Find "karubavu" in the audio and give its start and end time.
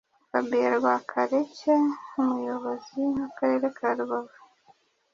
3.77-4.37